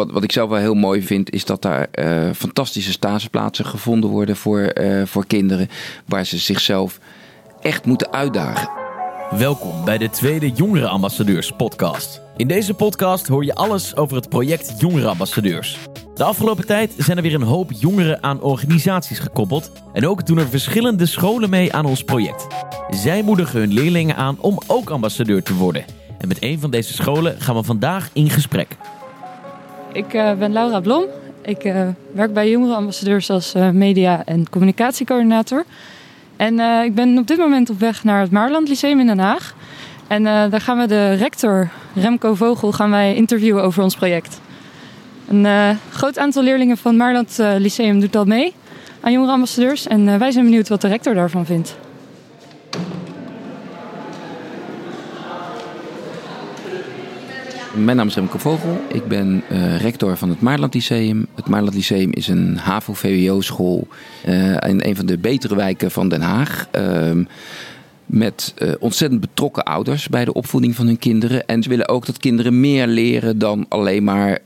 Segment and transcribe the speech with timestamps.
[0.00, 4.10] wat, wat ik zelf wel heel mooi vind, is dat daar uh, fantastische stageplaatsen gevonden
[4.10, 5.68] worden voor, uh, voor kinderen.
[6.06, 6.98] Waar ze zichzelf
[7.60, 8.68] echt moeten uitdagen.
[9.30, 12.20] Welkom bij de tweede Jongerenambassadeurs podcast.
[12.36, 15.78] In deze podcast hoor je alles over het project Jongerenambassadeurs.
[16.14, 19.70] De afgelopen tijd zijn er weer een hoop jongeren aan organisaties gekoppeld.
[19.92, 22.46] En ook doen er verschillende scholen mee aan ons project.
[22.90, 25.84] Zij moedigen hun leerlingen aan om ook ambassadeur te worden.
[26.18, 28.76] En met een van deze scholen gaan we vandaag in gesprek.
[29.92, 31.04] Ik uh, ben Laura Blom.
[31.42, 35.64] Ik uh, werk bij jongerenambassadeurs als uh, media- en communicatiecoördinator.
[36.36, 39.54] En ik ben op dit moment op weg naar het Maarland Lyceum in Den Haag.
[40.06, 44.40] En daar gaan we de rector Remco Vogel gaan wij interviewen over ons project.
[45.28, 45.46] Een
[45.90, 48.54] groot aantal leerlingen van het Maarland Lyceum doet al mee
[49.00, 49.86] aan jongerenambassadeurs.
[49.86, 51.76] En wij zijn benieuwd wat de rector daarvan vindt.
[57.74, 58.80] Mijn naam is Remco Vogel.
[58.88, 61.26] Ik ben uh, rector van het Maarland Lyceum.
[61.34, 63.88] Het Maarland Lyceum is een HAVO-VWO-school
[64.26, 66.68] uh, in een van de betere wijken van Den Haag.
[66.78, 67.24] Uh,
[68.06, 71.46] met uh, ontzettend betrokken ouders bij de opvoeding van hun kinderen.
[71.46, 74.38] En ze willen ook dat kinderen meer leren dan alleen maar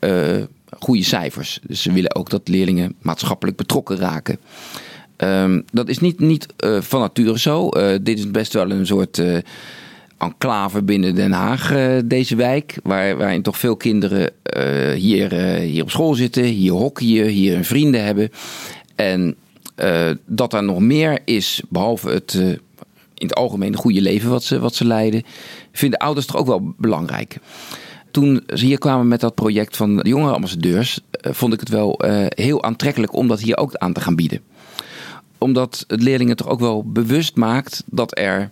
[0.79, 1.61] goede cijfers.
[1.67, 4.39] Dus ze willen ook dat leerlingen maatschappelijk betrokken raken.
[5.17, 6.47] Um, dat is niet, niet
[6.81, 7.69] van nature zo.
[8.03, 9.23] dit is best wel een soort
[10.19, 12.79] enclave binnen Den Haag, uh, deze wijk.
[12.83, 17.55] Waar, waarin toch veel kinderen uh, hier, uh, hier op school zitten, hier hockeyen, hier
[17.55, 18.31] hun vrienden hebben.
[18.95, 19.37] En
[20.27, 22.35] dat er nog meer is, behalve het
[23.15, 25.23] in het algemeen goede leven wat ze, wat ze leiden,
[25.73, 27.37] vinden ouders toch ook wel belangrijk.
[28.11, 32.63] Toen ze hier kwamen met dat project van de jongerenambassadeurs, vond ik het wel heel
[32.63, 34.41] aantrekkelijk om dat hier ook aan te gaan bieden.
[35.39, 38.51] Omdat het leerlingen toch ook wel bewust maakt dat er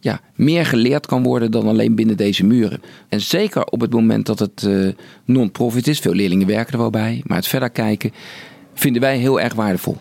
[0.00, 2.82] ja, meer geleerd kan worden dan alleen binnen deze muren.
[3.08, 4.92] En zeker op het moment dat het uh,
[5.24, 8.12] non-profit is, veel leerlingen werken er wel bij, maar het verder kijken
[8.74, 9.96] vinden wij heel erg waardevol.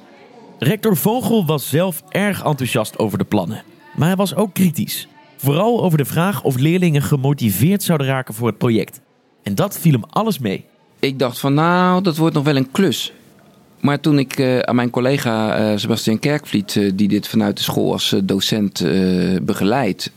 [0.59, 3.63] Rector Vogel was zelf erg enthousiast over de plannen,
[3.95, 5.07] maar hij was ook kritisch.
[5.37, 9.01] Vooral over de vraag of leerlingen gemotiveerd zouden raken voor het project.
[9.43, 10.65] En dat viel hem alles mee.
[10.99, 13.13] Ik dacht van nou, dat wordt nog wel een klus.
[13.79, 17.63] Maar toen ik uh, aan mijn collega uh, Sebastian Kerkvliet, uh, die dit vanuit de
[17.63, 18.83] school als docent
[19.41, 20.11] begeleidt,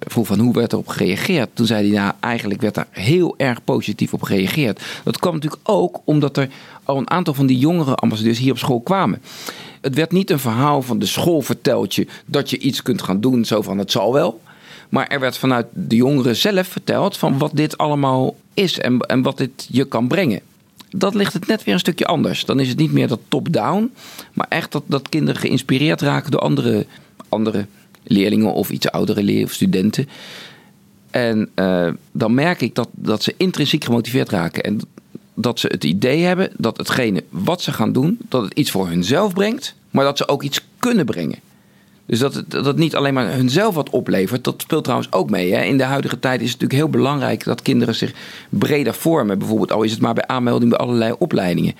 [0.00, 1.48] vroeg van hoe werd erop gereageerd.
[1.52, 4.82] Toen zei hij, nou eigenlijk werd daar heel erg positief op gereageerd.
[5.04, 6.48] Dat kwam natuurlijk ook omdat er
[6.84, 9.22] al een aantal van die jongere ambassadeurs hier op school kwamen.
[9.80, 13.20] Het werd niet een verhaal van de school vertelt je dat je iets kunt gaan
[13.20, 14.40] doen, zo van het zal wel.
[14.88, 19.22] Maar er werd vanuit de jongeren zelf verteld van wat dit allemaal is en, en
[19.22, 20.40] wat dit je kan brengen
[20.98, 22.44] dat ligt het net weer een stukje anders.
[22.44, 23.92] Dan is het niet meer dat top-down,
[24.32, 26.86] maar echt dat, dat kinderen geïnspireerd raken door andere,
[27.28, 27.66] andere
[28.02, 30.08] leerlingen of iets oudere leerlingen of studenten.
[31.10, 34.62] En uh, dan merk ik dat, dat ze intrinsiek gemotiveerd raken.
[34.62, 34.80] En
[35.34, 38.88] dat ze het idee hebben dat hetgene wat ze gaan doen, dat het iets voor
[38.88, 41.38] hunzelf brengt, maar dat ze ook iets kunnen brengen.
[42.06, 45.54] Dus dat dat het niet alleen maar hunzelf wat oplevert, dat speelt trouwens ook mee.
[45.54, 45.62] Hè.
[45.62, 48.12] In de huidige tijd is het natuurlijk heel belangrijk dat kinderen zich
[48.48, 49.38] breder vormen.
[49.38, 51.74] Bijvoorbeeld, al is het maar bij aanmelding bij allerlei opleidingen.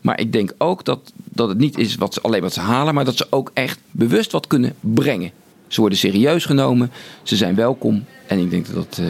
[0.00, 3.04] Maar ik denk ook dat, dat het niet is wat alleen wat ze halen, maar
[3.04, 5.30] dat ze ook echt bewust wat kunnen brengen.
[5.68, 6.90] Ze worden serieus genomen,
[7.22, 9.06] ze zijn welkom en ik denk dat dat, uh,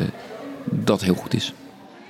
[0.64, 1.52] dat heel goed is.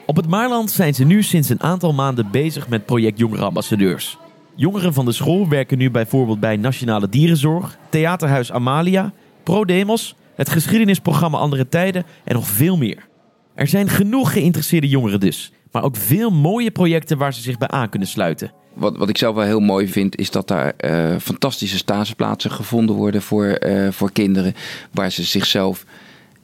[0.06, 4.19] Op het Maarland zijn ze nu sinds een aantal maanden bezig met project Jongerenambassadeurs.
[4.54, 11.38] Jongeren van de school werken nu bijvoorbeeld bij Nationale Dierenzorg, Theaterhuis Amalia, ProDemos, het geschiedenisprogramma
[11.38, 13.08] Andere Tijden en nog veel meer.
[13.54, 17.68] Er zijn genoeg geïnteresseerde jongeren dus, maar ook veel mooie projecten waar ze zich bij
[17.68, 18.52] aan kunnen sluiten.
[18.74, 22.96] Wat, wat ik zelf wel heel mooi vind, is dat daar uh, fantastische stageplaatsen gevonden
[22.96, 24.54] worden voor, uh, voor kinderen.
[24.90, 25.84] Waar ze zichzelf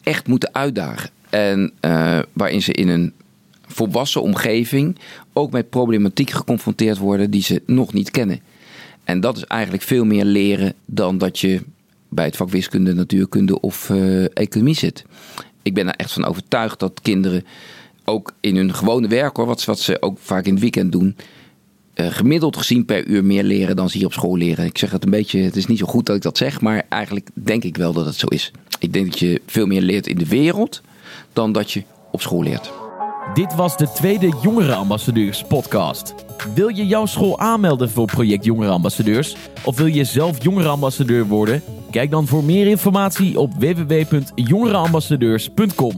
[0.02, 1.10] echt moeten uitdagen.
[1.30, 3.12] En uh, waarin ze in een
[3.68, 4.98] volwassen omgeving
[5.32, 8.40] ook met problematiek geconfronteerd worden die ze nog niet kennen.
[9.04, 11.60] En dat is eigenlijk veel meer leren dan dat je
[12.08, 15.04] bij het vak wiskunde, natuurkunde of uh, economie zit.
[15.62, 17.44] Ik ben er echt van overtuigd dat kinderen
[18.04, 21.16] ook in hun gewone werk, hoor, wat, wat ze ook vaak in het weekend doen,
[21.94, 24.64] uh, gemiddeld gezien per uur meer leren dan ze hier op school leren.
[24.64, 26.86] Ik zeg het een beetje, het is niet zo goed dat ik dat zeg, maar
[26.88, 28.50] eigenlijk denk ik wel dat het zo is.
[28.78, 30.82] Ik denk dat je veel meer leert in de wereld
[31.32, 32.77] dan dat je op school leert.
[33.34, 36.14] Dit was de tweede Jongerenambassadeurs podcast.
[36.54, 39.36] Wil je jouw school aanmelden voor project Jongerenambassadeurs?
[39.64, 41.62] Of wil je zelf jongerenambassadeur worden?
[41.90, 45.92] Kijk dan voor meer informatie op www.jongerenambassadeurs.com.